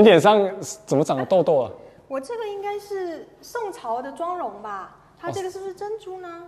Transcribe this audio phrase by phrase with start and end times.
[0.00, 0.50] 你脸上
[0.86, 1.70] 怎么长了痘痘啊？
[2.08, 4.96] 我这个应该是宋朝的妆容吧？
[5.20, 6.44] 它这个是不是珍珠呢？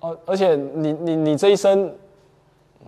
[0.00, 1.96] 哦，而且你你你这一身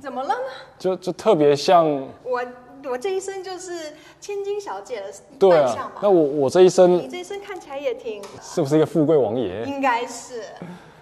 [0.01, 0.45] 怎么了呢？
[0.77, 1.87] 就就特别像，
[2.25, 2.45] 我
[2.85, 6.01] 我这一身就是千金小姐的扮相，吧？
[6.03, 9.63] 那我我这一身你身这一身看起来也挺，是不是一个富贵王爷？
[9.67, 10.43] 应该是。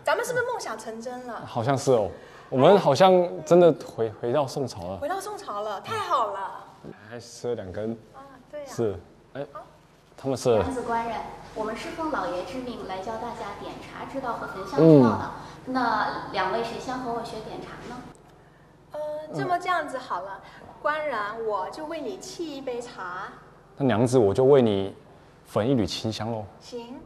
[0.04, 1.42] 咱们是不是梦想成真了？
[1.46, 2.10] 好像是哦，
[2.50, 6.64] 我们好像真的回回到宋朝了，回到宋朝了，太好了
[7.10, 8.17] 还吃了两根，啊！
[8.58, 9.00] 对呀、是，
[9.34, 9.46] 哎，
[10.16, 11.16] 他们是娘子官人，
[11.54, 15.30] 我们是奉老爷之命来教大家点茶之道和焚香之道的。
[15.66, 18.02] 那两位谁先和我学点茶呢？
[18.92, 19.00] 呃，
[19.34, 20.40] 这么这样子好了，
[20.82, 23.28] 官人我就为你沏一杯茶，
[23.76, 24.94] 那娘子，我就为你
[25.46, 26.44] 焚一缕清香喽。
[26.60, 26.98] 行。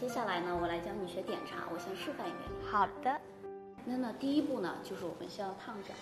[0.00, 2.42] 接下来呢，我来教你学点茶，我先示范一遍。
[2.72, 3.20] 好的。
[3.84, 5.94] 那么第一步呢，就是我们先要烫盏，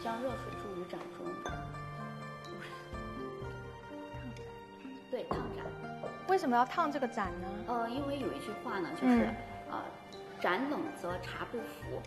[0.00, 1.26] 将热水注于盏中。
[1.44, 2.62] 烫盏
[5.10, 5.66] 对，烫盏。
[6.28, 7.48] 为什么要烫这个盏呢？
[7.66, 9.34] 呃，因为有一句话呢，就是、嗯
[9.72, 9.82] 呃，
[10.40, 12.00] 盏冷则茶不服。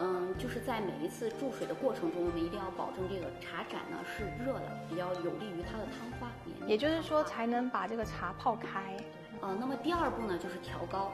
[0.00, 6.28] 嗯，就是在每一次注水的过程中，我们一定要保证这个茶盏呢是热的，比较有利于它的汤花。
[6.66, 8.96] 也就是说，才能把这个茶泡开、
[9.40, 11.10] 呃，那么第二步呢，就是调高。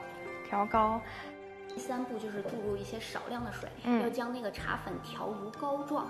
[0.47, 1.01] 调高。
[1.67, 6.07] 第三步就是注入一些少量的水，嗯要将那个茶粉调如膏状，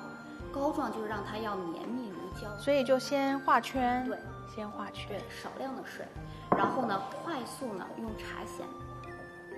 [0.53, 2.55] 膏状就是让它要绵密如胶。
[2.57, 4.17] 所以就先画圈，对，
[4.53, 6.05] 先画圈对，，少量的水，
[6.55, 8.63] 然后呢，快速呢用茶筅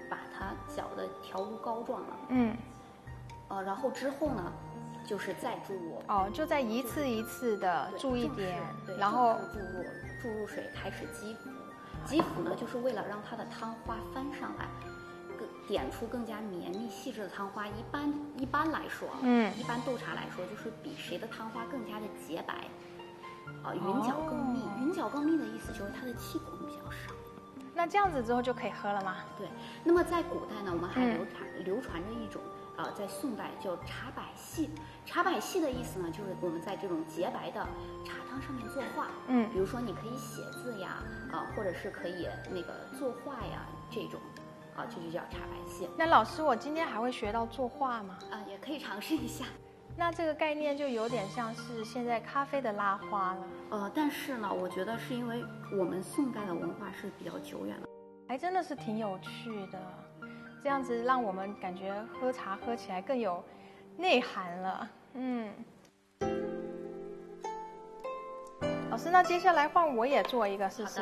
[0.09, 2.17] 把它搅得调如膏状了。
[2.29, 2.55] 嗯，
[3.49, 4.51] 呃，然后之后呢，
[5.05, 9.85] 就是再注入，哦，就再一次一次的注一点对，然后注入
[10.21, 11.49] 注入水开始激浮，
[12.05, 14.67] 激浮呢就是为了让它的汤花翻上来，
[15.37, 17.67] 更点出更加绵密细致的汤花。
[17.67, 22.53] 一般一般来说啊，嗯一般斗茶来说就是比谁的汤花更加的洁白，
[23.63, 24.59] 啊、匀角更密。
[24.61, 27.13] 哦匀搅更密的意思就是它的气孔比较少。
[27.73, 29.17] 那这样子之后就可以喝了吗？
[29.37, 29.47] 对，
[29.83, 32.41] 那么在古代呢，我们还嗯流传、流传着一种，
[32.77, 34.69] 呃，在宋代叫茶百戏。
[35.05, 37.61] 茶百戏的意思呢，就是我们在这种洁白的
[38.05, 39.07] 茶汤上面作画。
[39.27, 44.19] 嗯比如说你可以写字呀，啊、或者是可以那个作画呀，这种，
[44.75, 45.89] 啊、这就叫茶百戏。
[45.97, 48.17] 那老师，我今天还会学到作画吗？
[48.31, 49.45] 啊、也可以尝试一下。
[49.99, 55.43] 那这个概念就有点像是现在咖啡的拉花了，呃，但是呢，我觉得是因为
[55.75, 57.87] 我们宋代的文化是比较久远的。
[58.27, 59.79] 还真的是挺有趣的。
[60.63, 63.43] 这样子让我们感觉喝茶喝起来更有
[63.95, 64.89] 内涵了。
[65.13, 65.49] 嗯，
[68.89, 70.99] 老师，那接下来换我也做一个试试。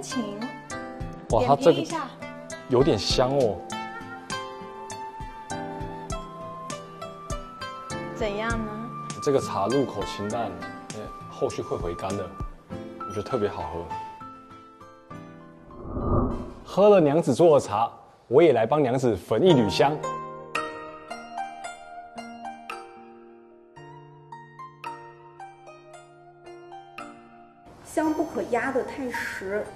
[0.00, 0.38] 请，
[1.30, 2.08] 哇，点它这一下。
[2.68, 3.56] 有点香哦。
[8.14, 8.72] 怎样呢？
[9.22, 10.50] 这个茶入口清淡，
[10.94, 11.00] 呃
[11.30, 12.24] 后续会回甘的，
[13.00, 13.84] 我觉得特别好喝。
[16.64, 17.90] 喝了娘子做的茶，
[18.28, 19.96] 我也来帮娘子焚一缕香。
[27.84, 29.66] 香不可压得太实，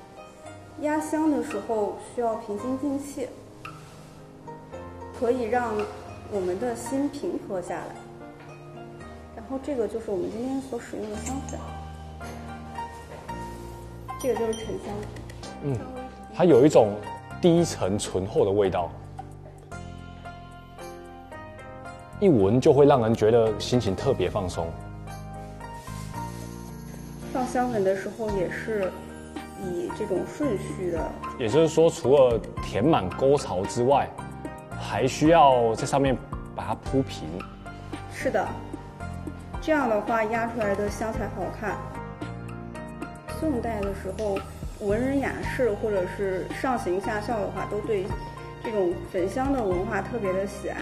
[0.82, 3.28] 压香的时候需要平心静气，
[5.18, 5.74] 可以让
[6.32, 7.94] 我们的心平和下来。
[9.36, 11.58] 然后这个就是我们今天所使用的香粉，
[14.18, 14.94] 这个就是沉香。
[15.64, 15.76] 嗯，
[16.34, 16.94] 它有一种
[17.42, 18.90] 低沉醇厚的味道，
[22.20, 24.66] 一闻就会让人觉得心情特别放松。
[27.32, 28.90] 放香粉的时候也是
[29.62, 34.08] 以这种顺序的，也就是说，除了填满沟槽之外，
[34.78, 36.16] 还需要在上面
[36.54, 37.28] 把它铺平。
[38.12, 38.46] 是的，
[39.60, 41.76] 这样的话压出来的香才好看。
[43.38, 44.38] 宋代的时候，
[44.80, 48.04] 文人雅士或者是上行下效的话，都对
[48.62, 50.76] 这种焚香的文化特别的喜爱，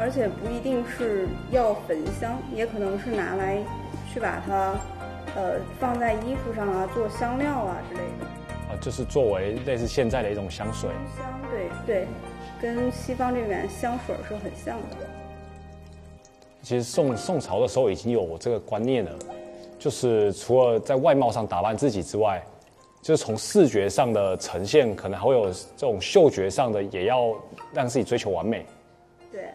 [0.00, 3.58] 而且不一定是要焚香，也可能是拿来
[4.12, 4.74] 去把它
[5.36, 8.26] 呃放在衣服上啊，做香料啊之类的。
[8.68, 10.90] 啊，就是作为类似现在的一种香水。
[11.16, 12.06] 香对对，
[12.60, 14.96] 跟西方这边香水是很像的。
[16.62, 19.12] 其实宋宋朝的时候已经有这个观念了，
[19.78, 22.42] 就是除了在外貌上打扮自己之外，
[23.00, 27.32] 就是从视觉上的呈现，可能还会有这种嗅觉上的，也要
[27.72, 28.66] 让自己追求完美。
[29.30, 29.50] 对，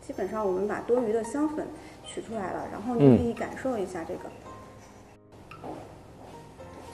[0.00, 1.68] 基本上我们把多余的香粉
[2.04, 4.22] 取出来了，然后你可以感受一下这个。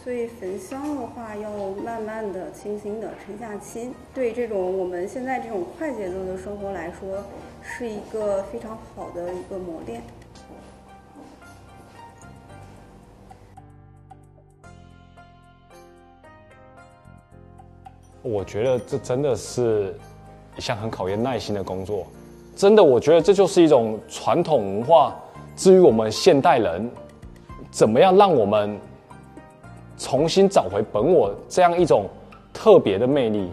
[0.09, 1.51] 所以焚香的话，要
[1.85, 3.95] 慢慢的、轻轻的沉下心。
[4.15, 7.23] 对这种我们现在这种快节奏的生活来说，
[7.63, 10.01] 是一个非常好的一个磨练。
[18.23, 19.95] 我觉得这真的是
[20.57, 22.07] 一项很考验耐心的工作。
[22.57, 25.15] 真的，我觉得这就是一种传统文化。
[25.55, 26.91] 至于我们现代人，
[27.71, 28.75] 怎么样让我们
[30.09, 32.09] 重新找回本我这样一种
[32.51, 33.51] 特别的魅力？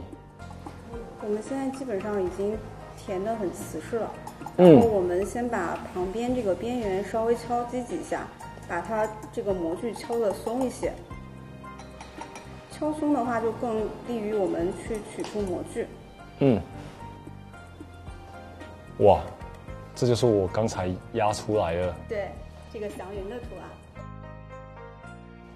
[1.21, 2.57] 我们现在基本上已经
[2.97, 4.09] 填的很瓷实了。
[4.55, 8.25] 然后我们先把旁边这个边缘稍微敲击几下，
[8.69, 10.93] 把它这个模具敲的松一些。
[12.71, 15.85] 敲松的话，就更利于我们去取出模具。
[16.39, 16.61] 嗯。
[18.99, 19.19] 哇，
[19.93, 21.93] 这就是我刚才压出来的。
[22.07, 22.29] 对，
[22.71, 23.67] 这个祥云的图案。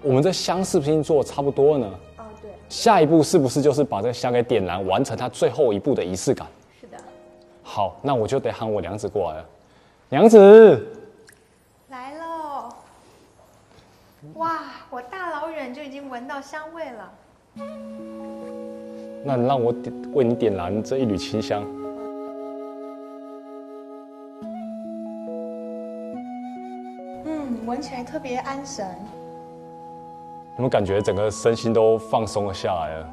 [0.02, 1.98] 我们这香是不是已经做差不多了呢？
[2.18, 2.50] 哦，对。
[2.68, 6.46] 下一步是不是就是把这个香给点燃，完成它最后一步的仪式感？
[6.80, 6.96] 是的。
[7.62, 9.46] 好，那我就得喊我娘子过来了。
[10.08, 10.86] 娘子。
[11.90, 12.70] 来喽。
[14.34, 17.12] 哇，我大老远就已经闻到香味了。
[19.22, 21.62] 那你让我点为你点燃这一缕清香。
[27.26, 28.86] 嗯，闻起来特别安神。
[30.60, 33.08] 有没有感觉整个身心都放松了下来了？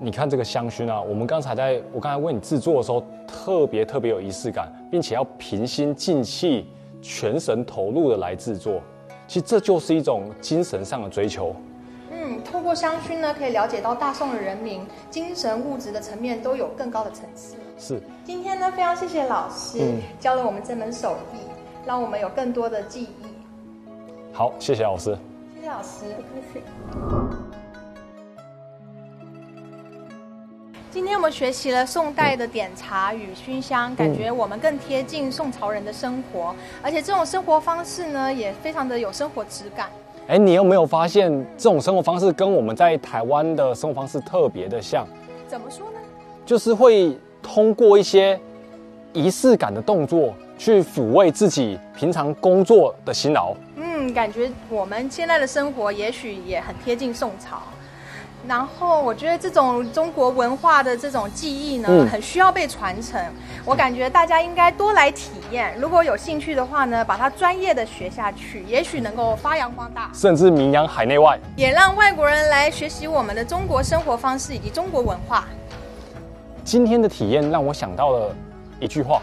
[0.00, 6.66] 你看这个香薰啊，我们刚才在我刚才为你制作的时候，特别特别有仪式感，并且要平心静气。
[7.02, 8.80] 全神投入的来制作，
[9.26, 11.52] 其实这就是一种精神上的追求。
[12.12, 17.56] 嗯，透过香薰呢，可以了解到大宋的人民精神物质的层面都有更高的层次。
[17.76, 18.00] 是。
[18.24, 19.80] 今天呢，非常谢谢老师
[20.20, 21.38] 教了我们这门手艺，
[21.84, 23.21] 让我们有更多的记忆。
[24.34, 25.16] 好，谢谢老师。
[25.54, 26.06] 谢谢老师。
[26.16, 26.62] 不客气。
[30.90, 39.90] 今天我们学习了宋代的点茶与熏香，感觉我们更贴近宋朝人的生活，而且这种生活方式呢，也非常的有生活质感。
[40.28, 45.06] 哎，你有没有发现这种生活方式跟我们在台湾的生活方式特别的像？
[45.46, 45.98] 怎么说呢？
[46.46, 48.40] 就是会通过一些
[49.12, 53.54] 仪式感的动作，去抚慰自己平常工作的辛劳。
[54.12, 57.62] 嗯，感觉我们现在的生活也许也很贴近宋朝。
[58.46, 63.20] 然后我觉得这种中国文化的这种技艺呢，很需要被传承。
[63.64, 75.46] 我感觉大家应该多来体验，如果有兴趣的话呢，把它专业的学下去，也许能够发扬光大，甚至名扬海内外，也让外国人来学习我们的中国生活方式以及中国文化。
[76.64, 78.34] 今天的体验让我想到了
[78.80, 79.22] 一句话：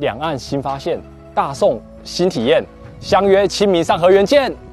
[0.00, 1.00] 两岸新发现，
[1.32, 2.64] 大宋新体验，
[3.00, 4.65] 相约清明上河园见。